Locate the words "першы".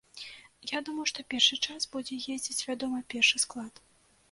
1.35-1.59, 3.15-3.45